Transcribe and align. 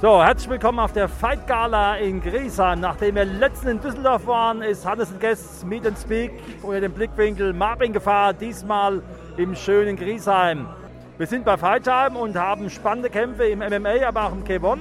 So, 0.00 0.22
herzlich 0.22 0.48
willkommen 0.48 0.78
auf 0.78 0.92
der 0.92 1.08
Fight 1.08 1.44
Gala 1.48 1.96
in 1.96 2.20
Griesheim. 2.20 2.78
Nachdem 2.78 3.16
wir 3.16 3.24
letztens 3.24 3.72
in 3.72 3.80
Düsseldorf 3.80 4.28
waren, 4.28 4.62
ist 4.62 4.86
Hannes 4.86 5.10
and 5.10 5.20
Guests 5.20 5.64
Meet 5.64 5.88
and 5.88 5.98
Speak 5.98 6.30
unter 6.62 6.80
dem 6.80 6.92
Blickwinkel 6.92 7.52
Marvin 7.52 7.92
Gefahr, 7.92 8.32
diesmal 8.32 9.02
im 9.36 9.56
schönen 9.56 9.96
Griesheim. 9.96 10.68
Wir 11.16 11.26
sind 11.26 11.44
bei 11.44 11.56
Fight 11.56 11.88
und 12.14 12.36
haben 12.36 12.70
spannende 12.70 13.10
Kämpfe 13.10 13.48
im 13.48 13.58
MMA, 13.58 14.06
aber 14.06 14.26
auch 14.26 14.32
im 14.32 14.44
K1. 14.44 14.78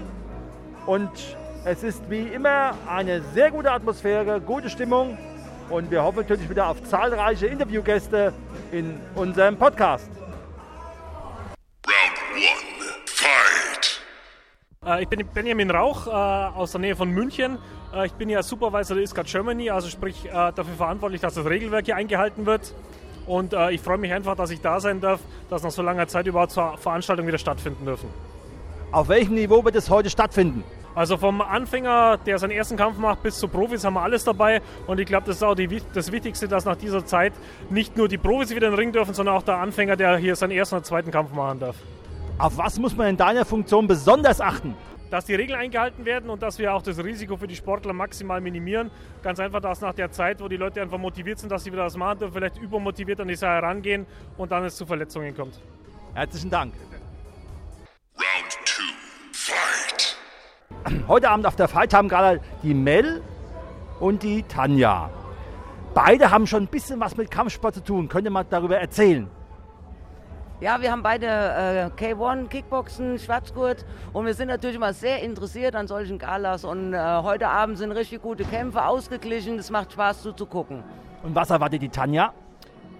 Und 0.85 1.09
es 1.65 1.81
ist 1.81 2.07
wie 2.11 2.27
immer 2.27 2.75
eine 2.87 3.23
sehr 3.33 3.49
gute 3.49 3.71
Atmosphäre, 3.71 4.39
gute 4.39 4.69
Stimmung 4.69 5.17
und 5.71 5.89
wir 5.89 6.03
hoffen 6.03 6.19
natürlich 6.19 6.47
wieder 6.47 6.67
auf 6.67 6.83
zahlreiche 6.83 7.47
Interviewgäste 7.47 8.33
in 8.71 8.99
unserem 9.15 9.57
Podcast. 9.57 10.11
Ich 15.01 15.07
bin 15.09 15.25
Benjamin 15.33 15.69
Rauch 15.69 16.07
äh, 16.07 16.09
aus 16.11 16.71
der 16.71 16.81
Nähe 16.81 16.95
von 16.95 17.09
München. 17.09 17.57
Äh, 17.93 18.05
ich 18.05 18.13
bin 18.13 18.29
ja 18.29 18.41
Supervisor 18.41 18.95
der 18.95 19.03
ISCAT 19.03 19.27
Germany, 19.27 19.69
also 19.69 19.89
sprich 19.89 20.25
äh, 20.25 20.31
dafür 20.31 20.75
verantwortlich, 20.77 21.21
dass 21.21 21.33
das 21.33 21.45
Regelwerk 21.45 21.85
hier 21.85 21.95
eingehalten 21.95 22.45
wird. 22.45 22.73
Und 23.25 23.53
äh, 23.53 23.71
ich 23.71 23.81
freue 23.81 23.97
mich 23.97 24.13
einfach, 24.13 24.35
dass 24.35 24.49
ich 24.49 24.61
da 24.61 24.79
sein 24.79 25.01
darf, 25.01 25.19
dass 25.49 25.63
nach 25.63 25.71
so 25.71 25.81
langer 25.81 26.07
Zeit 26.07 26.25
überhaupt 26.27 26.51
zur 26.51 26.77
Veranstaltung 26.77 27.27
wieder 27.27 27.37
stattfinden 27.37 27.85
dürfen. 27.85 28.09
Auf 28.91 29.09
welchem 29.09 29.35
Niveau 29.35 29.63
wird 29.65 29.75
es 29.75 29.89
heute 29.89 30.09
stattfinden? 30.09 30.63
Also 30.95 31.17
vom 31.17 31.41
Anfänger, 31.41 32.17
der 32.25 32.39
seinen 32.39 32.51
ersten 32.51 32.77
Kampf 32.77 32.97
macht, 32.97 33.21
bis 33.21 33.37
zu 33.37 33.47
Profis 33.47 33.83
haben 33.83 33.93
wir 33.95 34.01
alles 34.01 34.23
dabei. 34.23 34.61
Und 34.87 34.99
ich 34.99 35.05
glaube, 35.05 35.27
das 35.27 35.35
ist 35.35 35.43
auch 35.43 35.53
die, 35.53 35.81
das 35.93 36.11
Wichtigste, 36.11 36.47
dass 36.47 36.65
nach 36.65 36.77
dieser 36.77 37.05
Zeit 37.05 37.33
nicht 37.69 37.97
nur 37.97 38.07
die 38.07 38.17
Profis 38.17 38.55
wieder 38.55 38.67
in 38.67 38.73
den 38.73 38.79
Ring 38.79 38.91
dürfen, 38.93 39.13
sondern 39.13 39.35
auch 39.35 39.43
der 39.43 39.57
Anfänger, 39.57 39.97
der 39.97 40.17
hier 40.17 40.35
seinen 40.35 40.51
ersten 40.51 40.75
oder 40.75 40.83
zweiten 40.83 41.11
Kampf 41.11 41.33
machen 41.33 41.59
darf. 41.59 41.75
Auf 42.39 42.55
was 42.57 42.77
muss 42.77 42.95
man 42.95 43.07
in 43.07 43.17
deiner 43.17 43.45
Funktion 43.45 43.87
besonders 43.87 44.41
achten? 44.41 44.75
Dass 45.09 45.25
die 45.25 45.33
Regeln 45.33 45.59
eingehalten 45.59 46.05
werden 46.05 46.29
und 46.29 46.43
dass 46.43 46.59
wir 46.59 46.73
auch 46.73 46.83
das 46.83 47.03
Risiko 47.03 47.35
für 47.35 47.47
die 47.47 47.55
Sportler 47.55 47.93
maximal 47.93 48.41
minimieren. 48.41 48.91
Ganz 49.23 49.39
einfach, 49.39 49.59
dass 49.59 49.81
nach 49.81 49.93
der 49.93 50.11
Zeit, 50.11 50.39
wo 50.39 50.47
die 50.47 50.57
Leute 50.57 50.81
einfach 50.81 50.99
motiviert 50.99 51.39
sind, 51.39 51.51
dass 51.51 51.63
sie 51.63 51.71
wieder 51.71 51.85
was 51.85 51.97
machen 51.97 52.19
dürfen, 52.19 52.33
vielleicht 52.33 52.57
übermotiviert 52.57 53.19
an 53.21 53.27
die 53.27 53.35
Sache 53.35 53.53
herangehen 53.53 54.05
und 54.37 54.51
dann 54.51 54.63
es 54.65 54.75
zu 54.75 54.85
Verletzungen 54.85 55.35
kommt. 55.35 55.59
Herzlichen 56.13 56.51
Dank. 56.51 56.73
Round 58.15 58.57
two, 58.65 58.83
fight! 59.31 60.17
Heute 61.07 61.29
Abend 61.29 61.47
auf 61.47 61.55
der 61.55 61.67
Fight 61.67 61.91
haben 61.93 62.07
gerade 62.07 62.39
die 62.61 62.75
Mel 62.75 63.23
und 63.99 64.21
die 64.21 64.43
Tanja. 64.43 65.09
Beide 65.95 66.29
haben 66.29 66.45
schon 66.45 66.63
ein 66.63 66.67
bisschen 66.67 66.99
was 66.99 67.17
mit 67.17 67.31
Kampfsport 67.31 67.73
zu 67.73 67.83
tun. 67.83 68.09
Könnt 68.09 68.25
ihr 68.25 68.31
mal 68.31 68.45
darüber 68.47 68.77
erzählen? 68.77 69.27
Ja, 70.59 70.81
wir 70.81 70.91
haben 70.91 71.03
beide 71.03 71.27
äh, 71.27 71.89
K1, 71.95 72.47
Kickboxen, 72.47 73.19
Schwarzgurt 73.19 73.85
und 74.11 74.25
wir 74.25 74.33
sind 74.33 74.47
natürlich 74.47 74.77
immer 74.77 74.91
sehr 74.91 75.21
interessiert 75.21 75.75
an 75.75 75.85
solchen 75.87 76.17
Galas 76.17 76.63
und 76.65 76.95
äh, 76.95 76.97
heute 77.21 77.47
Abend 77.47 77.77
sind 77.77 77.91
richtig 77.91 78.23
gute 78.23 78.43
Kämpfe 78.43 78.83
ausgeglichen. 78.83 79.59
Es 79.59 79.69
macht 79.69 79.91
Spaß 79.91 80.23
zuzugucken. 80.23 80.83
Und 81.21 81.35
was 81.35 81.51
erwartet 81.51 81.83
die 81.83 81.89
Tanja? 81.89 82.33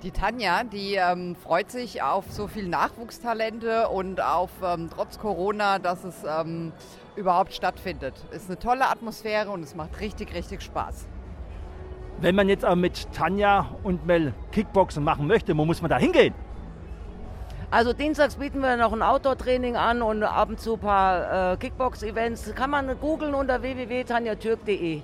Die 0.04 0.12
Tanja, 0.12 0.66
die 0.66 0.98
ähm, 1.02 1.36
freut 1.36 1.72
sich 1.72 2.04
auf 2.04 2.26
so 2.30 2.46
viel 2.46 2.67
Nachwuchstalente 2.67 3.90
und 3.90 4.22
auf 4.22 4.52
ähm, 4.64 4.92
trotz 4.94 5.17
Corona, 5.17 5.80
dass 5.80 6.04
es 6.04 6.23
ähm, 6.30 6.73
überhaupt 7.16 7.54
stattfindet. 7.54 8.14
Es 8.30 8.44
ist 8.44 8.50
eine 8.52 8.60
tolle 8.60 8.88
Atmosphäre 8.88 9.50
und 9.50 9.64
es 9.64 9.73
macht 9.73 10.00
richtig, 10.00 10.36
richtig 10.36 10.62
Spaß. 10.62 11.08
Wenn 12.22 12.36
man 12.36 12.50
jetzt 12.50 12.64
aber 12.64 12.76
mit 12.76 13.12
Tanja 13.14 13.67
und 13.82 14.06
Mel 14.06 14.36
Kickboxen 14.52 15.04
machen 15.04 15.26
möchte, 15.26 15.58
wo 15.58 15.66
muss 15.66 15.82
man 15.82 15.90
da 15.90 15.98
hingehen? 15.98 16.36
Also 17.70 17.92
dienstags 17.92 18.36
bieten 18.36 18.61
wir 18.61 18.78
noch 18.78 18.94
ein 18.94 19.02
Outdoor-Training 19.02 19.76
an 19.76 20.02
und 20.02 20.23
ab 20.23 20.50
und 20.50 20.60
zu 20.60 20.76
ein 20.76 20.80
paar 20.80 21.54
äh, 21.54 21.58
Kickbox-Events. 21.58 22.55
Kann 22.55 22.70
man 22.70 22.98
googeln 23.00 23.33
unter 23.33 23.61
www.tanjatürk.de. 23.61 25.02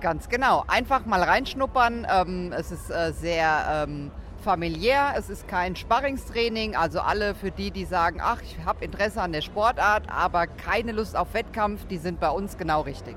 Ganz 0.00 0.28
genau. 0.28 0.64
Einfach 0.68 1.04
mal 1.04 1.22
reinschnuppern. 1.22 2.06
Ähm, 2.08 2.52
es 2.56 2.70
ist 2.70 2.90
äh, 2.90 3.12
sehr 3.12 3.86
ähm, 3.88 4.12
familiär. 4.44 5.14
Es 5.16 5.30
ist 5.30 5.48
kein 5.48 5.74
Sparringstraining. 5.74 6.76
Also 6.76 7.00
alle 7.00 7.34
für 7.34 7.50
die, 7.50 7.72
die 7.72 7.86
sagen, 7.86 8.20
ach, 8.22 8.40
ich 8.42 8.56
habe 8.64 8.84
Interesse 8.84 9.20
an 9.20 9.32
der 9.32 9.40
Sportart, 9.40 10.04
aber 10.08 10.46
keine 10.46 10.92
Lust 10.92 11.16
auf 11.16 11.34
Wettkampf, 11.34 11.86
die 11.86 11.96
sind 11.96 12.20
bei 12.20 12.30
uns 12.30 12.56
genau 12.56 12.82
richtig. 12.82 13.16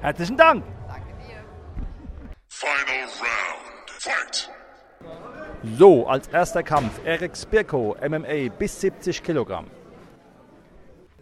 Herzlichen 0.00 0.38
Dank. 0.38 0.64
Danke 0.88 1.12
dir. 1.26 1.44
Final 2.48 3.04
round, 3.20 3.90
fight! 3.90 4.50
So, 5.62 6.06
als 6.06 6.28
erster 6.28 6.62
Kampf 6.62 7.00
Erik 7.04 7.34
Spirko, 7.34 7.96
MMA 8.06 8.50
bis 8.58 8.78
70 8.80 9.22
Kilogramm. 9.22 9.66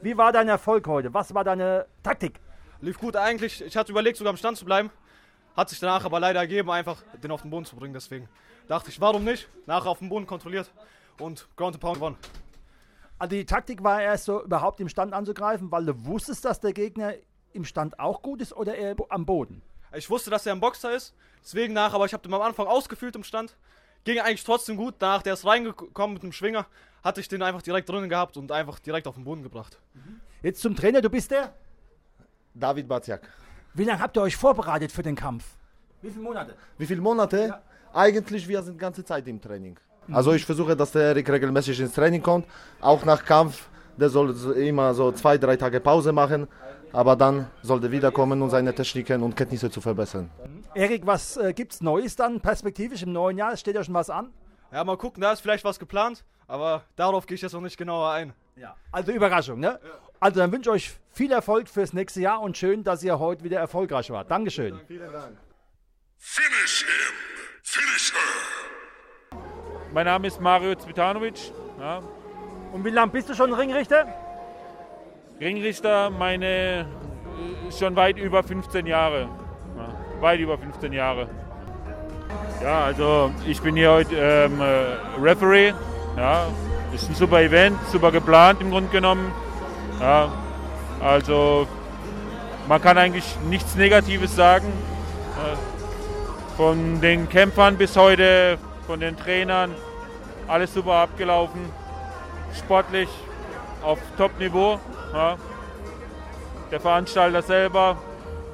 Wie 0.03 0.17
war 0.17 0.33
dein 0.33 0.49
Erfolg 0.49 0.87
heute? 0.89 1.15
Was 1.15 1.33
war 1.35 1.45
deine 1.45 1.87
Taktik? 2.03 2.41
Lief 2.81 2.99
gut 2.99 3.17
eigentlich. 3.17 3.63
Ich 3.63 3.77
hatte 3.77 3.93
überlegt, 3.93 4.19
sogar 4.19 4.33
am 4.33 4.37
Stand 4.37 4.59
zu 4.59 4.65
bleiben. 4.65 4.91
Hat 5.57 5.71
sich 5.71 5.79
danach 5.79 6.05
aber 6.05 6.19
leider 6.19 6.41
ergeben, 6.41 6.71
einfach 6.71 7.01
den 7.23 7.31
auf 7.31 7.43
den 7.43 7.51
Boden 7.51 7.65
zu 7.65 7.77
bringen. 7.77 7.95
Deswegen 7.95 8.29
dachte 8.67 8.91
ich, 8.91 9.01
warum 9.01 9.25
nicht? 9.25 9.49
Nachher 9.67 9.89
auf 9.89 10.01
den 10.01 10.09
Boden 10.09 10.27
kontrolliert 10.27 10.71
und 11.21 11.49
Ground 11.57 11.77
and 11.77 11.81
Pound 11.81 11.95
gewonnen. 11.95 12.17
Also 13.19 13.37
die 13.37 13.47
Taktik 13.47 13.85
war 13.85 14.03
erst 14.03 14.25
so 14.25 14.43
überhaupt 14.43 14.81
im 14.81 14.89
Stand 14.89 15.13
anzugreifen, 15.13 15.71
weil 15.71 15.87
du 15.87 16.05
wusstest, 16.07 16.45
dass 16.45 16.59
der 16.61 16.73
Gegner 16.73 17.15
im 17.53 17.65
Stand 17.65 18.01
auch 18.01 18.21
gut 18.21 18.41
ist 18.41 18.53
oder 18.53 18.75
eher 18.75 18.97
am 19.11 19.25
Boden? 19.25 19.63
Ich 19.97 20.11
wusste, 20.11 20.29
dass 20.29 20.45
er 20.45 20.53
ein 20.53 20.61
Boxer 20.61 20.93
ist, 20.93 21.15
deswegen 21.41 21.73
nach, 21.73 21.95
aber 21.95 22.05
ich 22.05 22.13
habe 22.13 22.23
den 22.25 22.35
am 22.35 22.43
Anfang 22.43 22.67
ausgefühlt 22.67 23.15
im 23.15 23.23
Stand. 23.23 23.57
Ging 24.05 24.19
eigentlich 24.19 24.45
trotzdem 24.45 24.77
gut. 24.77 24.95
Danach, 24.99 25.23
der 25.23 25.35
ist 25.35 25.47
reingekommen 25.47 26.15
mit 26.15 26.23
dem 26.23 26.33
Schwinger, 26.33 26.67
hatte 27.03 27.21
ich 27.21 27.29
den 27.29 27.43
einfach 27.43 27.63
direkt 27.63 27.89
drinnen 27.89 28.09
gehabt 28.09 28.37
und 28.37 28.53
einfach 28.53 28.79
direkt 28.79 29.07
auf 29.07 29.15
den 29.15 29.25
Boden 29.25 29.43
gebracht. 29.43 29.79
Jetzt 30.43 30.61
zum 30.61 30.77
Trainer, 30.77 31.01
du 31.01 31.09
bist 31.09 31.31
der? 31.31 31.55
David 32.55 32.87
Baciak. 32.87 33.29
Wie 33.73 33.85
lange 33.85 34.01
habt 34.01 34.17
ihr 34.17 34.23
euch 34.23 34.37
vorbereitet 34.37 34.93
für 34.93 35.03
den 35.03 35.17
Kampf? 35.17 35.45
Wie 36.03 36.11
viele 36.11 36.23
Monate? 36.23 36.55
Wie 36.79 36.87
viele 36.87 37.01
Monate? 37.01 37.61
Eigentlich, 37.93 38.47
wir 38.47 38.63
sind 38.63 38.75
die 38.75 38.79
ganze 38.79 39.05
Zeit 39.05 39.27
im 39.27 39.41
Training. 39.41 39.79
Also 40.13 40.33
ich 40.33 40.45
versuche, 40.45 40.77
dass 40.77 40.93
der 40.93 41.03
Erik 41.03 41.29
regelmäßig 41.31 41.81
ins 41.81 41.95
Training 41.95 42.23
kommt. 42.23 42.47
Auch 42.81 43.05
nach 43.05 43.25
Kampf, 43.25 43.69
der 43.97 44.11
soll 44.11 44.35
so 44.35 44.53
immer 44.53 44.93
so 44.93 45.13
zwei, 45.13 45.39
drei 45.39 45.57
Tage 45.57 45.81
Pause 45.81 46.13
machen. 46.13 46.47
Aber 46.93 47.17
dann 47.17 47.49
soll 47.63 47.83
er 47.83 47.91
wiederkommen, 47.91 48.41
um 48.43 48.51
seine 48.51 48.75
Techniken 48.75 49.23
und 49.23 49.35
Kenntnisse 49.35 49.71
zu 49.71 49.81
verbessern. 49.81 50.31
Erik, 50.75 51.07
was 51.07 51.37
äh, 51.37 51.53
gibt's 51.53 51.81
Neues 51.81 52.17
dann 52.17 52.41
perspektivisch 52.41 53.03
im 53.03 53.13
neuen 53.13 53.39
Jahr? 53.39 53.57
Steht 53.57 53.77
ja 53.77 53.85
schon 53.85 53.95
was 53.95 54.11
an? 54.11 54.33
Ja, 54.73 54.83
mal 54.83 54.97
gucken, 54.97 55.21
da 55.21 55.33
ist 55.33 55.41
vielleicht 55.41 55.65
was 55.65 55.79
geplant, 55.79 56.25
aber 56.49 56.85
darauf 56.97 57.27
gehe 57.27 57.37
ich 57.37 57.43
jetzt 57.43 57.53
noch 57.53 57.61
nicht 57.61 57.77
genauer 57.77 58.11
ein. 58.11 58.33
Ja. 58.57 58.75
Also 58.91 59.13
Überraschung, 59.13 59.61
ne? 59.61 59.79
Also 60.19 60.41
dann 60.41 60.51
wünsche 60.51 60.71
ich 60.71 60.75
euch 60.75 60.93
viel 61.11 61.31
Erfolg 61.31 61.69
fürs 61.69 61.93
nächste 61.93 62.21
Jahr 62.21 62.41
und 62.41 62.57
schön, 62.57 62.83
dass 62.83 63.03
ihr 63.05 63.19
heute 63.19 63.45
wieder 63.45 63.59
erfolgreich 63.59 64.11
wart. 64.11 64.31
Dankeschön. 64.31 64.81
Vielen 64.89 65.13
Dank. 65.13 65.37
Finish 66.19 66.85
him! 66.85 67.15
Finish 67.63 68.13
her! 68.13 69.39
Mein 69.93 70.07
Name 70.07 70.27
ist 70.27 70.41
Mario 70.41 70.75
Zvitanovic, 70.75 71.53
ja, 71.79 72.03
Und 72.73 72.85
wie 72.85 72.91
lange 72.91 73.13
bist 73.13 73.29
du 73.29 73.35
schon 73.35 73.53
Ringrichter? 73.53 74.09
Ringrichter, 75.41 76.11
meine 76.11 76.87
äh, 77.69 77.73
schon 77.73 77.95
weit 77.95 78.19
über 78.19 78.43
15 78.43 78.87
Jahre. 78.87 79.44
Weit 80.25 80.41
über 80.41 80.57
15 80.57 80.91
Jahre. 80.95 81.29
Ja, 82.63 82.85
also 82.87 83.31
ich 83.47 83.61
bin 83.61 83.77
hier 83.77 83.93
heute 83.93 84.17
ähm, 84.17 84.59
äh, 84.59 85.21
Referee. 85.21 85.75
Ja, 86.17 86.47
ist 86.95 87.11
ein 87.11 87.15
super 87.15 87.43
Event, 87.43 87.77
super 87.93 88.11
geplant 88.11 88.63
im 88.63 88.71
Grunde 88.71 88.89
genommen. 88.89 89.31
Ja, 90.01 90.33
also 91.03 91.67
man 92.67 92.81
kann 92.81 92.97
eigentlich 92.97 93.37
nichts 93.51 93.75
Negatives 93.75 94.35
sagen. 94.35 94.67
Ja, 95.37 95.59
von 96.57 97.03
den 97.03 97.29
Kämpfern 97.29 97.77
bis 97.77 97.95
heute, 97.95 98.57
von 98.87 99.01
den 99.01 99.19
Trainern, 99.19 99.73
alles 100.49 100.73
super 100.73 100.95
abgelaufen. 100.95 101.61
Sportlich 102.57 103.11
auf 103.83 103.99
Top-Niveau. 104.17 104.81
Ja. 105.13 105.37
Der 106.71 106.81
Veranstalter 106.81 107.43
selber 107.43 107.99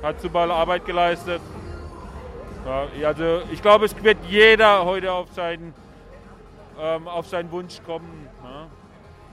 hat 0.02 0.20
super 0.20 0.50
Arbeit 0.50 0.84
geleistet. 0.84 1.40
Ja, 2.66 2.86
also 3.06 3.42
ich 3.50 3.62
glaube, 3.62 3.86
es 3.86 4.02
wird 4.02 4.18
jeder 4.28 4.84
heute 4.84 5.12
auf 5.12 5.28
seinen, 5.34 5.74
ähm, 6.78 7.08
auf 7.08 7.26
seinen 7.26 7.50
Wunsch 7.50 7.80
kommen. 7.84 8.28
Ja. 8.42 8.66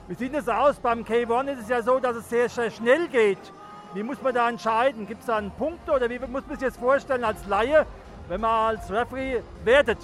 Wie 0.07 0.15
sieht 0.15 0.33
es 0.33 0.47
aus? 0.47 0.77
Beim 0.77 1.03
K1 1.03 1.53
ist 1.53 1.61
es 1.63 1.69
ja 1.69 1.81
so, 1.81 1.99
dass 1.99 2.15
es 2.15 2.29
sehr, 2.29 2.47
sehr 2.47 2.71
schnell 2.71 3.07
geht. 3.09 3.39
Wie 3.93 4.03
muss 4.03 4.21
man 4.21 4.33
da 4.33 4.47
entscheiden? 4.47 5.05
Gibt 5.07 5.21
es 5.21 5.27
da 5.27 5.37
einen 5.37 5.51
Punkt 5.51 5.89
oder 5.89 6.09
wie 6.09 6.19
muss 6.19 6.29
man 6.29 6.51
sich 6.51 6.61
jetzt 6.61 6.79
vorstellen 6.79 7.23
als 7.23 7.45
Laie, 7.47 7.85
wenn 8.29 8.41
man 8.41 8.75
als 8.75 8.91
Referee 8.91 9.41
wertet? 9.63 9.97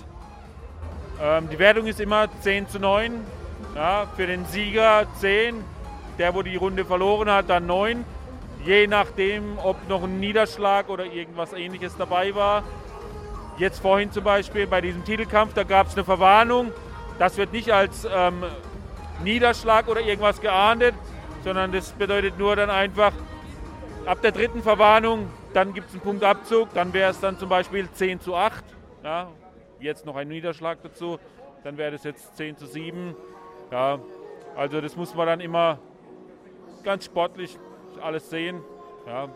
Ähm, 1.21 1.47
die 1.49 1.59
Wertung 1.59 1.85
ist 1.87 1.99
immer 2.01 2.27
10 2.41 2.67
zu 2.67 2.79
9. 2.79 3.13
Ja, 3.75 4.05
für 4.15 4.27
den 4.27 4.45
Sieger 4.45 5.05
10, 5.19 5.63
der, 6.17 6.35
wo 6.35 6.41
die 6.41 6.55
Runde 6.55 6.85
verloren 6.85 7.29
hat, 7.31 7.49
dann 7.49 7.65
9. 7.65 8.03
Je 8.65 8.87
nachdem, 8.87 9.57
ob 9.59 9.77
noch 9.89 10.03
ein 10.03 10.19
Niederschlag 10.19 10.89
oder 10.89 11.05
irgendwas 11.05 11.53
ähnliches 11.53 11.95
dabei 11.97 12.35
war. 12.35 12.63
Jetzt 13.57 13.79
vorhin 13.79 14.11
zum 14.11 14.23
Beispiel 14.23 14.65
bei 14.65 14.81
diesem 14.81 15.05
Titelkampf, 15.05 15.53
da 15.53 15.63
gab 15.63 15.87
es 15.87 15.93
eine 15.93 16.03
Verwarnung. 16.03 16.71
Das 17.19 17.37
wird 17.37 17.53
nicht 17.53 17.71
als 17.71 18.07
ähm, 18.11 18.43
Niederschlag 19.23 19.87
oder 19.87 20.01
irgendwas 20.01 20.41
geahndet, 20.41 20.95
sondern 21.43 21.71
das 21.71 21.91
bedeutet 21.91 22.39
nur 22.39 22.55
dann 22.55 22.69
einfach, 22.71 23.13
ab 24.05 24.21
der 24.21 24.31
dritten 24.31 24.63
Verwarnung, 24.63 25.29
dann 25.53 25.73
gibt 25.73 25.87
es 25.89 25.93
einen 25.93 26.01
Punktabzug, 26.01 26.73
dann 26.73 26.93
wäre 26.93 27.11
es 27.11 27.19
dann 27.19 27.37
zum 27.37 27.49
Beispiel 27.49 27.89
10 27.91 28.19
zu 28.19 28.35
8. 28.35 28.63
Ja, 29.03 29.29
jetzt 29.79 30.05
noch 30.05 30.15
ein 30.15 30.27
Niederschlag 30.27 30.79
dazu, 30.81 31.19
dann 31.63 31.77
wäre 31.77 31.91
das 31.91 32.03
jetzt 32.03 32.35
10 32.35 32.57
zu 32.57 32.65
7. 32.65 33.15
Ja, 33.71 33.99
also 34.55 34.81
das 34.81 34.95
muss 34.95 35.13
man 35.13 35.27
dann 35.27 35.39
immer 35.39 35.79
ganz 36.83 37.05
sportlich 37.05 37.57
alles 38.01 38.29
sehen. 38.29 38.61
Ja. 39.05 39.29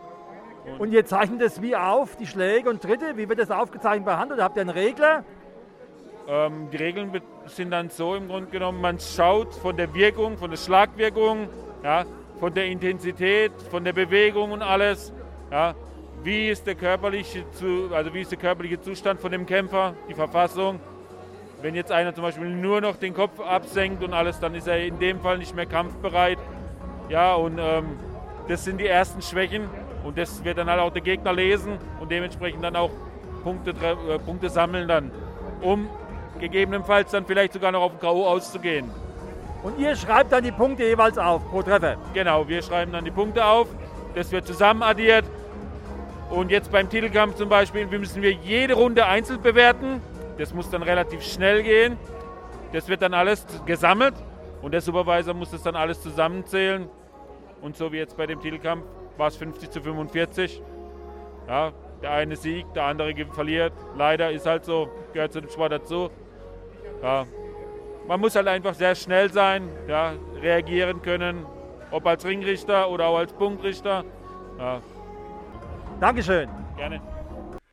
Und, 0.78 0.92
ihr 0.92 1.04
zeichnet 1.06 1.40
das 1.40 1.62
wie 1.62 1.74
auf, 1.74 2.16
die 2.16 2.26
Schläge 2.26 2.68
und 2.68 2.82
Tritte? 2.82 3.16
Wie 3.16 3.28
wird 3.28 3.38
das 3.38 3.50
aufgezeichnet 3.50 4.04
bei 4.04 4.16
Hand 4.16 4.32
oder 4.32 4.44
habt 4.44 4.56
ihr 4.56 4.62
einen 4.62 4.70
Regler? 4.70 5.24
Ähm, 6.28 6.68
die 6.70 6.76
Regeln 6.76 7.10
sind 7.46 7.70
dann 7.70 7.88
so 7.88 8.14
im 8.14 8.28
Grunde 8.28 8.50
genommen, 8.50 8.80
man 8.80 9.00
schaut 9.00 9.54
von 9.54 9.76
der 9.76 9.94
Wirkung, 9.94 10.36
von 10.36 10.50
der 10.50 10.58
Schlagwirkung, 10.58 11.48
ja, 11.82 12.04
von 12.38 12.52
der 12.52 12.66
Intensität, 12.66 13.52
von 13.70 13.82
der 13.82 13.94
Bewegung 13.94 14.52
und 14.52 14.62
alles. 14.62 15.12
Ja, 15.50 15.74
wie 16.22 16.48
ist 16.48 16.66
der 16.66 16.74
körperliche, 16.74 17.44
also 17.92 18.12
wie 18.12 18.20
ist 18.20 18.30
der 18.30 18.38
körperliche 18.38 18.80
Zustand 18.80 19.20
von 19.20 19.32
dem 19.32 19.46
Kämpfer, 19.46 19.94
die 20.08 20.14
Verfassung. 20.14 20.80
Wenn 21.62 21.74
jetzt 21.74 21.90
einer 21.90 22.14
zum 22.14 22.22
Beispiel 22.22 22.48
nur 22.48 22.80
noch 22.80 22.96
den 22.96 23.14
Kopf 23.14 23.40
absenkt 23.40 24.04
und 24.04 24.12
alles, 24.12 24.38
dann 24.38 24.54
ist 24.54 24.68
er 24.68 24.84
in 24.84 24.98
dem 24.98 25.20
Fall 25.20 25.38
nicht 25.38 25.56
mehr 25.56 25.66
kampfbereit. 25.66 26.38
Ja, 27.08 27.34
und 27.34 27.58
ähm, 27.58 27.98
das 28.48 28.64
sind 28.64 28.78
die 28.78 28.86
ersten 28.86 29.22
Schwächen 29.22 29.68
und 30.08 30.16
das 30.16 30.42
wird 30.42 30.56
dann 30.56 30.70
halt 30.70 30.80
auch 30.80 30.90
der 30.90 31.02
Gegner 31.02 31.34
lesen 31.34 31.76
und 32.00 32.10
dementsprechend 32.10 32.64
dann 32.64 32.76
auch 32.76 32.88
Punkte, 33.42 33.72
äh, 33.72 34.18
Punkte 34.18 34.48
sammeln 34.48 34.88
dann, 34.88 35.10
um 35.60 35.86
gegebenenfalls 36.40 37.10
dann 37.10 37.26
vielleicht 37.26 37.52
sogar 37.52 37.72
noch 37.72 37.82
auf 37.82 37.92
den 37.92 38.00
K.O. 38.00 38.26
auszugehen. 38.26 38.90
Und 39.62 39.78
ihr 39.78 39.94
schreibt 39.96 40.32
dann 40.32 40.42
die 40.42 40.50
Punkte 40.50 40.84
jeweils 40.84 41.18
auf 41.18 41.46
pro 41.50 41.60
Treffer? 41.60 41.96
Genau, 42.14 42.48
wir 42.48 42.62
schreiben 42.62 42.90
dann 42.90 43.04
die 43.04 43.10
Punkte 43.10 43.44
auf, 43.44 43.68
das 44.14 44.32
wird 44.32 44.46
zusammen 44.46 44.82
addiert. 44.82 45.26
Und 46.30 46.50
jetzt 46.50 46.72
beim 46.72 46.88
Titelkampf 46.88 47.34
zum 47.36 47.50
Beispiel 47.50 47.86
müssen 47.86 48.22
wir 48.22 48.32
jede 48.32 48.72
Runde 48.72 49.04
einzeln 49.04 49.42
bewerten. 49.42 50.00
Das 50.38 50.54
muss 50.54 50.70
dann 50.70 50.82
relativ 50.82 51.22
schnell 51.22 51.62
gehen. 51.62 51.98
Das 52.72 52.88
wird 52.88 53.02
dann 53.02 53.12
alles 53.12 53.44
gesammelt 53.66 54.14
und 54.62 54.72
der 54.72 54.80
Supervisor 54.80 55.34
muss 55.34 55.50
das 55.50 55.62
dann 55.62 55.76
alles 55.76 56.00
zusammenzählen. 56.00 56.88
Und 57.60 57.76
so 57.76 57.92
wie 57.92 57.98
jetzt 57.98 58.16
bei 58.16 58.26
dem 58.26 58.40
Titelkampf 58.40 58.84
war 59.18 59.28
es 59.28 59.36
50 59.36 59.70
zu 59.70 59.82
45. 59.82 60.62
Ja, 61.48 61.72
der 62.02 62.10
eine 62.12 62.36
siegt, 62.36 62.76
der 62.76 62.84
andere 62.84 63.14
verliert. 63.32 63.72
Leider 63.96 64.30
ist 64.30 64.46
halt 64.46 64.64
so, 64.64 64.88
gehört 65.12 65.32
zu 65.32 65.40
dem 65.40 65.50
Sport 65.50 65.72
dazu. 65.72 66.10
Ja, 67.02 67.26
man 68.06 68.20
muss 68.20 68.34
halt 68.34 68.48
einfach 68.48 68.74
sehr 68.74 68.94
schnell 68.94 69.30
sein, 69.32 69.68
ja, 69.86 70.14
reagieren 70.40 71.02
können, 71.02 71.44
ob 71.90 72.06
als 72.06 72.24
Ringrichter 72.24 72.88
oder 72.88 73.06
auch 73.06 73.18
als 73.18 73.32
Punktrichter. 73.32 74.04
Ja. 74.58 74.80
Dankeschön. 76.00 76.48
Gerne. 76.76 77.00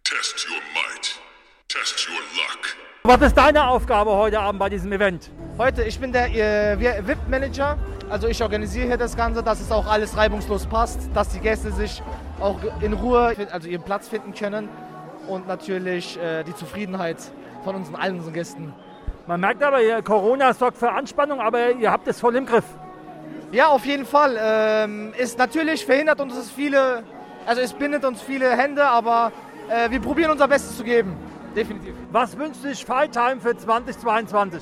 Test 0.04 0.48
your 0.50 0.58
might. 0.74 1.20
Test 1.68 2.10
your 2.10 2.16
luck. 2.36 2.76
Was 3.04 3.22
ist 3.22 3.38
deine 3.38 3.68
Aufgabe 3.68 4.12
heute 4.12 4.40
Abend 4.40 4.60
bei 4.60 4.70
diesem 4.70 4.92
Event? 4.92 5.30
Heute, 5.58 5.84
ich 5.84 6.00
bin 6.00 6.12
der 6.12 6.28
äh, 6.34 6.80
VIP-Manager. 6.80 7.78
Also 8.10 8.28
ich 8.28 8.42
organisiere 8.42 8.88
hier 8.88 8.98
das 8.98 9.16
Ganze, 9.16 9.42
dass 9.42 9.60
es 9.60 9.72
auch 9.72 9.88
alles 9.88 10.16
reibungslos 10.16 10.68
passt, 10.68 11.00
dass 11.14 11.30
die 11.30 11.40
Gäste 11.40 11.72
sich 11.72 12.04
auch 12.40 12.60
in 12.82 12.94
Ruhe, 12.94 13.36
also 13.52 13.68
ihren 13.68 13.84
Platz 13.84 14.08
finden 14.08 14.34
können 14.34 14.70
und 15.28 15.48
natürlich 15.48 16.20
äh, 16.20 16.44
die 16.44 16.56
Zufriedenheit 16.56 17.18
von 17.64 17.76
unseren, 17.76 17.96
allen 17.96 18.18
unseren 18.18 18.34
Gästen 18.34 18.74
man 19.28 19.40
merkt 19.40 19.64
aber, 19.64 19.80
Corona 20.04 20.54
sorgt 20.54 20.78
für 20.78 20.92
Anspannung, 20.92 21.40
aber 21.40 21.72
ihr 21.72 21.92
habt 21.92 22.08
es 22.08 22.20
voll 22.20 22.36
im 22.36 22.46
Griff. 22.46 22.66
Ja, 23.52 23.68
auf 23.68 23.84
jeden 23.86 24.06
Fall. 24.06 24.38
Ähm, 24.40 25.14
ist 25.18 25.40
natürlich 25.40 25.84
verhindert 25.84 26.22
uns 26.22 26.36
es 26.38 26.52
viele, 26.52 27.04
also 27.46 27.62
es 27.62 27.74
bindet 27.74 28.06
uns 28.06 28.22
viele 28.22 28.52
Hände, 28.56 28.86
aber 28.86 29.32
äh, 29.68 29.90
wir 29.90 30.00
probieren 30.00 30.30
unser 30.30 30.48
Bestes 30.48 30.78
zu 30.78 30.84
geben. 30.84 31.16
Definitiv. 31.56 31.96
Was 32.12 32.38
wünscht 32.38 32.62
sich 32.62 32.86
Fight 32.86 33.14
Time 33.14 33.38
für 33.40 33.58
2022? 33.58 34.62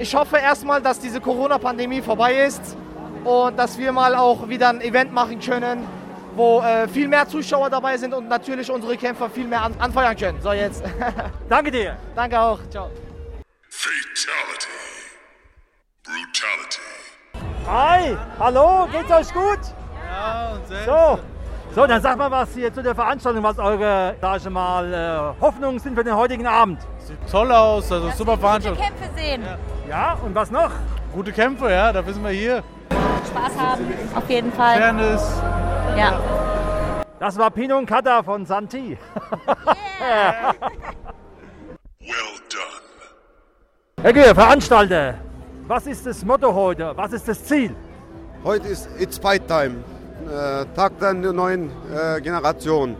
Ich 0.00 0.14
hoffe 0.14 0.36
erstmal, 0.36 0.80
dass 0.80 1.00
diese 1.00 1.20
Corona-Pandemie 1.20 2.00
vorbei 2.00 2.44
ist 2.46 2.76
und 3.24 3.58
dass 3.58 3.76
wir 3.76 3.90
mal 3.90 4.14
auch 4.14 4.48
wieder 4.48 4.68
ein 4.68 4.80
Event 4.80 5.12
machen 5.12 5.40
können, 5.40 5.88
wo 6.36 6.60
äh, 6.60 6.86
viel 6.86 7.08
mehr 7.08 7.26
Zuschauer 7.26 7.68
dabei 7.68 7.96
sind 7.96 8.14
und 8.14 8.28
natürlich 8.28 8.70
unsere 8.70 8.96
Kämpfer 8.96 9.28
viel 9.28 9.48
mehr 9.48 9.60
an 9.60 9.74
anfeuern 9.80 10.16
können. 10.16 10.40
So, 10.40 10.52
jetzt. 10.52 10.84
Danke 11.48 11.72
dir. 11.72 11.96
Danke 12.14 12.38
auch. 12.40 12.60
Ciao. 12.70 12.90
Fatality. 13.68 14.68
Brutality. 16.04 16.80
Hi, 17.66 18.16
hallo, 18.38 18.86
geht's 18.92 19.10
euch 19.10 19.34
gut? 19.34 19.58
Ja, 20.08 20.52
und 20.52 20.68
selbst. 20.68 20.86
So, 20.86 21.18
so, 21.74 21.86
dann 21.88 22.00
sag 22.00 22.16
mal 22.16 22.30
was 22.30 22.54
hier 22.54 22.72
zu 22.72 22.84
der 22.84 22.94
Veranstaltung, 22.94 23.42
was 23.42 23.58
eure, 23.58 24.14
sag 24.20 24.36
ich 24.36 24.48
mal, 24.48 24.94
äh, 24.94 25.40
Hoffnungen 25.40 25.80
sind 25.80 25.96
für 25.96 26.04
den 26.04 26.14
heutigen 26.14 26.46
Abend. 26.46 26.80
Sieht 26.98 27.18
toll 27.28 27.50
aus, 27.50 27.90
also 27.90 28.10
super 28.10 28.38
Veranstaltung. 28.38 28.80
Gute 28.80 28.96
Kämpfe 28.96 29.20
sehen. 29.20 29.42
Ja. 29.42 29.58
Ja, 29.88 30.18
und 30.24 30.34
was 30.34 30.50
noch? 30.50 30.70
Gute 31.12 31.32
Kämpfe, 31.32 31.70
ja, 31.70 31.92
da 31.92 32.02
sind 32.02 32.22
wir 32.22 32.30
hier. 32.30 32.62
Spaß 33.26 33.58
haben, 33.58 33.84
auf 34.14 34.28
jeden 34.28 34.52
Fall. 34.52 34.78
Fairness. 34.78 35.22
Ja. 35.96 36.20
Das 37.18 37.36
war 37.36 37.50
Pino 37.50 37.78
und 37.78 37.86
Kata 37.86 38.22
von 38.22 38.46
Santi. 38.46 38.96
Yeah. 40.00 40.54
Well 42.00 42.38
done. 42.48 42.80
Herr 44.02 44.12
Gehr, 44.12 44.34
Veranstalter, 44.34 45.14
was 45.66 45.86
ist 45.86 46.06
das 46.06 46.24
Motto 46.24 46.54
heute? 46.54 46.92
Was 46.94 47.12
ist 47.12 47.26
das 47.26 47.44
Ziel? 47.44 47.74
Heute 48.44 48.68
ist 48.68 48.88
It's 48.98 49.18
Fight 49.18 49.48
Time, 49.48 49.84
äh, 50.26 50.64
Tag 50.76 50.98
der 51.00 51.12
neuen 51.14 51.70
äh, 51.92 52.20
Generation. 52.20 52.92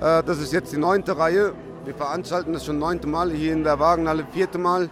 Äh, 0.00 0.22
das 0.22 0.38
ist 0.38 0.52
jetzt 0.52 0.72
die 0.72 0.78
neunte 0.78 1.18
Reihe. 1.18 1.52
Wir 1.84 1.94
veranstalten 1.94 2.52
das 2.52 2.64
schon 2.64 2.78
neunte 2.78 3.08
Mal 3.08 3.32
hier 3.32 3.52
in 3.52 3.64
der 3.64 3.80
Wagenhalle, 3.80 4.24
vierte 4.32 4.58
Mal. 4.58 4.88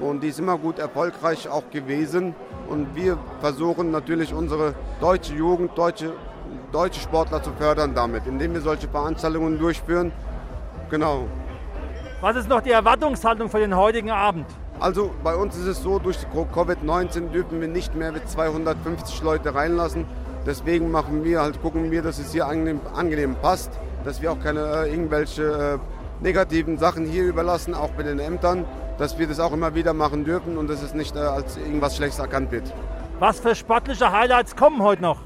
Und 0.00 0.22
die 0.22 0.28
ist 0.28 0.38
immer 0.38 0.58
gut 0.58 0.78
erfolgreich 0.78 1.48
auch 1.48 1.70
gewesen. 1.70 2.34
Und 2.68 2.94
wir 2.94 3.18
versuchen 3.40 3.90
natürlich 3.90 4.32
unsere 4.32 4.74
deutsche 5.00 5.34
Jugend, 5.34 5.76
deutsche, 5.76 6.12
deutsche 6.72 7.00
Sportler 7.00 7.42
zu 7.42 7.52
fördern 7.52 7.94
damit, 7.94 8.26
indem 8.26 8.54
wir 8.54 8.60
solche 8.60 8.88
Veranstaltungen 8.88 9.58
durchführen. 9.58 10.12
Genau. 10.90 11.26
Was 12.20 12.36
ist 12.36 12.48
noch 12.48 12.60
die 12.60 12.70
Erwartungshaltung 12.70 13.48
für 13.48 13.58
den 13.58 13.76
heutigen 13.76 14.10
Abend? 14.10 14.46
Also 14.80 15.10
bei 15.22 15.34
uns 15.36 15.56
ist 15.56 15.66
es 15.66 15.82
so, 15.82 15.98
durch 15.98 16.18
Covid-19 16.34 17.30
dürfen 17.30 17.60
wir 17.60 17.68
nicht 17.68 17.94
mehr 17.94 18.12
mit 18.12 18.28
250 18.28 19.22
Leute 19.22 19.54
reinlassen. 19.54 20.04
Deswegen 20.46 20.90
machen 20.90 21.24
wir 21.24 21.40
halt, 21.40 21.62
gucken 21.62 21.90
wir, 21.90 22.02
dass 22.02 22.18
es 22.18 22.32
hier 22.32 22.46
angenehm, 22.46 22.80
angenehm 22.94 23.36
passt, 23.40 23.70
dass 24.04 24.20
wir 24.20 24.32
auch 24.32 24.40
keine 24.40 24.60
äh, 24.60 24.90
irgendwelche 24.90 25.78
äh, 25.78 26.22
negativen 26.22 26.76
Sachen 26.76 27.06
hier 27.06 27.24
überlassen, 27.24 27.74
auch 27.74 27.90
bei 27.90 28.02
den 28.02 28.18
Ämtern, 28.18 28.66
dass 28.98 29.18
wir 29.18 29.26
das 29.26 29.40
auch 29.40 29.52
immer 29.52 29.74
wieder 29.74 29.92
machen 29.92 30.24
dürfen 30.24 30.56
und 30.56 30.68
dass 30.68 30.82
es 30.82 30.94
nicht 30.94 31.16
äh, 31.16 31.20
als 31.20 31.56
irgendwas 31.56 31.96
Schlechtes 31.96 32.18
erkannt 32.18 32.52
wird. 32.52 32.72
Was 33.18 33.40
für 33.40 33.54
sportliche 33.54 34.10
Highlights 34.10 34.56
kommen 34.56 34.82
heute 34.82 35.02
noch? 35.02 35.20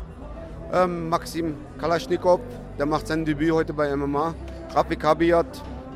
Ähm, 0.72 1.08
Maxim 1.08 1.54
Kalaschnikow, 1.78 2.40
der 2.78 2.86
macht 2.86 3.06
sein 3.06 3.24
Debüt 3.24 3.52
heute 3.52 3.72
bei 3.72 3.94
MMA. 3.94 4.34
Rafik 4.74 5.04
Habiyat, 5.04 5.46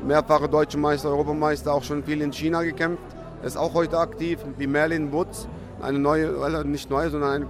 mehrfache 0.05 0.49
deutsche 0.49 0.77
Meister, 0.77 1.09
Europameister, 1.09 1.73
auch 1.73 1.83
schon 1.83 2.03
viel 2.03 2.21
in 2.21 2.31
China 2.31 2.63
gekämpft 2.63 3.13
ist 3.43 3.57
auch 3.57 3.73
heute 3.73 3.99
aktiv, 3.99 4.39
wie 4.57 4.67
Merlin 4.67 5.11
Woods, 5.11 5.47
eine 5.81 5.99
neue, 5.99 6.65
nicht 6.65 6.89
neue, 6.89 7.09
sondern 7.09 7.43
ein, 7.43 7.47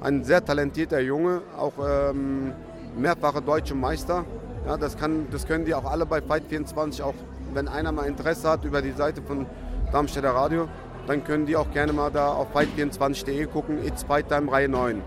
ein 0.00 0.24
sehr 0.24 0.44
talentierter 0.44 1.00
Junge, 1.00 1.42
auch 1.56 1.74
ähm, 1.86 2.52
mehrfacher 2.96 3.40
deutscher 3.40 3.74
Meister. 3.74 4.24
Ja, 4.66 4.78
das, 4.78 4.96
kann, 4.96 5.26
das 5.30 5.46
können 5.46 5.66
die 5.66 5.74
auch 5.74 5.84
alle 5.84 6.06
bei 6.06 6.18
Fight24, 6.18 7.02
auch 7.02 7.14
wenn 7.52 7.68
einer 7.68 7.92
mal 7.92 8.06
Interesse 8.06 8.48
hat 8.48 8.64
über 8.64 8.80
die 8.80 8.92
Seite 8.92 9.20
von 9.20 9.46
Darmstädter 9.92 10.30
Radio, 10.30 10.68
dann 11.06 11.22
können 11.24 11.46
die 11.46 11.56
auch 11.56 11.70
gerne 11.72 11.92
mal 11.92 12.10
da 12.10 12.28
auf 12.28 12.54
fight24.de 12.54 13.46
gucken, 13.46 13.84
It's 13.84 14.02
Fight 14.02 14.28
Time 14.28 14.50
Reihe 14.50 14.68
9. 14.68 15.02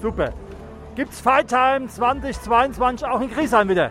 Super. 0.00 0.32
Gibt 0.94 1.12
es 1.12 1.20
Fight 1.20 1.48
Time 1.48 1.88
2022 1.88 3.06
auch 3.06 3.20
in 3.20 3.30
Griesheim 3.30 3.68
wieder? 3.68 3.90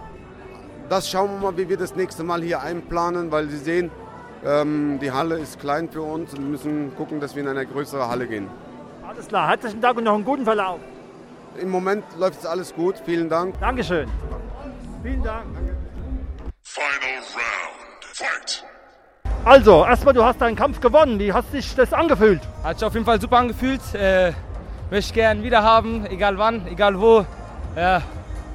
Das 0.90 1.10
schauen 1.10 1.32
wir 1.32 1.51
mal, 1.51 1.58
wie 1.58 1.68
wir 1.70 1.78
das 1.78 1.96
nächste 1.96 2.24
Mal 2.24 2.42
hier 2.42 2.62
einplanen, 2.62 3.32
weil 3.32 3.48
Sie 3.48 3.58
sehen, 3.58 3.90
ähm, 4.46 5.00
die 5.01 5.12
Halle 5.12 5.38
ist 5.40 5.60
klein 5.60 5.90
für 5.90 6.01
uns 6.01 6.34
und 6.34 6.40
wir 6.42 6.50
müssen 6.50 6.96
gucken, 6.96 7.20
dass 7.20 7.36
wir 7.36 7.44
in 7.44 7.50
eine 7.50 7.66
größere 7.66 8.08
Halle 8.08 8.28
gehen. 8.28 8.48
Alles 9.08 9.28
klar, 9.28 9.50
herzlichen 9.50 9.82
Dank 9.82 9.98
und 9.98 10.04
noch 10.04 10.13
einen 10.16 10.25
guten 10.25 10.44
Verlauf. 10.44 10.80
im 11.60 11.70
Moment 11.70 12.04
läuft 12.18 12.40
es 12.40 12.46
alles 12.46 12.74
gut. 12.74 12.96
Vielen 13.06 13.30
Dank. 13.30 13.60
Dankeschön. 13.60 14.08
Vielen 15.04 15.24
Dank. 15.24 15.46
Final 16.63 17.20
round. 17.36 18.06
Fight. 18.13 18.63
Also, 19.43 19.83
erstmal, 19.83 20.13
du 20.13 20.24
hast 20.24 20.39
deinen 20.39 20.55
Kampf 20.55 20.79
gewonnen. 20.79 21.17
Wie 21.17 21.33
hast 21.33 21.51
dich 21.51 21.74
das 21.74 21.93
angefühlt? 21.93 22.41
Hat 22.63 22.77
sich 22.77 22.86
auf 22.86 22.93
jeden 22.93 23.05
Fall 23.07 23.19
super 23.19 23.38
angefühlt. 23.38 23.81
Äh, 23.95 24.33
möchte 24.91 25.10
ich 25.10 25.13
gern 25.13 25.41
wieder 25.41 25.63
haben, 25.63 26.05
egal 26.05 26.38
wann, 26.38 26.67
egal 26.67 27.00
wo. 27.01 27.25
Ja. 27.75 28.03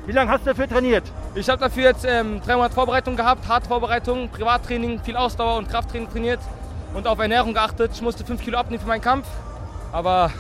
Wie 0.07 0.13
lange 0.13 0.31
hast 0.31 0.43
du 0.43 0.51
dafür 0.51 0.69
trainiert? 0.69 1.03
Ich 1.35 1.49
habe 1.49 1.59
dafür 1.59 1.83
jetzt 1.83 2.05
ähm, 2.09 2.41
drei 2.41 2.55
Monate 2.55 2.75
Vorbereitung 2.75 3.17
gehabt, 3.17 3.49
harte 3.49 3.67
Vorbereitung, 3.67 4.29
Privattraining, 4.29 5.01
viel 5.01 5.17
Ausdauer 5.17 5.57
und 5.57 5.69
Krafttraining 5.69 6.09
trainiert 6.09 6.39
und 6.95 7.09
auf 7.09 7.19
Ernährung 7.19 7.53
geachtet. 7.53 7.91
Ich 7.93 8.01
musste 8.01 8.25
5 8.25 8.41
Kilo 8.41 8.57
abnehmen 8.57 8.81
für 8.81 8.87
meinen 8.89 9.01
Kampf, 9.01 9.27
aber 9.91 10.31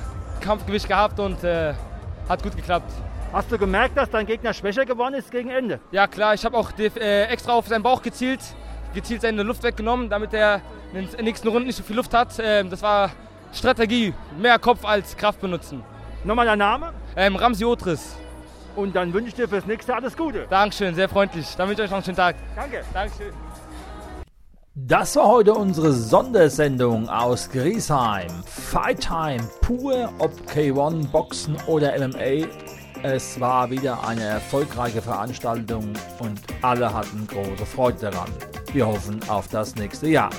Kampfgewicht 0.40 0.86
gehabt 0.86 1.18
und 1.18 1.42
äh, 1.42 1.74
hat 2.28 2.44
gut 2.44 2.54
geklappt. 2.54 2.92
Hast 3.32 3.50
du 3.50 3.58
gemerkt, 3.58 3.96
dass 3.96 4.10
dein 4.10 4.26
Gegner 4.26 4.54
schwächer 4.54 4.86
geworden 4.86 5.14
ist 5.14 5.32
gegen 5.32 5.50
Ende? 5.50 5.80
Ja 5.90 6.06
klar, 6.06 6.34
ich 6.34 6.44
habe 6.44 6.56
auch 6.56 6.70
äh, 6.78 7.24
extra 7.24 7.54
auf 7.54 7.66
seinen 7.66 7.82
Bauch 7.82 8.00
gezielt, 8.00 8.40
gezielt 8.96 9.22
seine 9.22 9.44
Luft 9.44 9.62
weggenommen, 9.62 10.10
damit 10.10 10.34
er 10.34 10.60
in 10.92 11.06
den 11.06 11.24
nächsten 11.24 11.46
Runden 11.46 11.66
nicht 11.66 11.76
so 11.76 11.84
viel 11.84 11.94
Luft 11.94 12.12
hat. 12.12 12.30
Ähm, 12.40 12.70
das 12.70 12.82
war 12.82 13.10
Strategie, 13.52 14.12
mehr 14.40 14.58
Kopf 14.58 14.84
als 14.84 15.16
Kraft 15.16 15.40
benutzen. 15.40 15.84
Nochmal 16.24 16.46
dein 16.46 16.58
Name? 16.58 16.92
Ähm, 17.14 17.36
Ramsi 17.36 17.64
Otris. 17.64 18.16
Und 18.74 18.96
dann 18.96 19.12
wünsche 19.12 19.28
ich 19.28 19.34
dir 19.34 19.48
fürs 19.48 19.66
nächste 19.66 19.94
alles 19.94 20.16
Gute. 20.16 20.46
Dankeschön, 20.50 20.94
sehr 20.94 21.08
freundlich. 21.08 21.46
Dann 21.56 21.68
wünsche 21.68 21.82
ich 21.82 21.86
euch 21.86 21.90
noch 21.90 21.98
einen 21.98 22.04
schönen 22.04 22.16
Tag. 22.16 22.36
Danke. 22.56 22.82
Dankeschön. 22.92 23.32
Das 24.74 25.16
war 25.16 25.28
heute 25.28 25.54
unsere 25.54 25.92
Sondersendung 25.92 27.08
aus 27.08 27.48
Griesheim. 27.48 28.28
Fight 28.44 29.00
Time 29.00 29.48
pur, 29.62 30.12
ob 30.18 30.32
K1, 30.50 31.08
Boxen 31.10 31.56
oder 31.66 31.98
MMA. 31.98 32.46
Es 33.02 33.40
war 33.40 33.70
wieder 33.70 34.06
eine 34.06 34.24
erfolgreiche 34.24 35.00
Veranstaltung 35.00 35.92
und 36.18 36.40
alle 36.62 36.92
hatten 36.92 37.26
große 37.26 37.64
Freude 37.64 38.10
daran. 38.10 38.30
Wir 38.73 38.87
hoffen 38.87 39.20
auf 39.28 39.49
das 39.49 39.75
nächste 39.76 40.08
Jahr. 40.08 40.30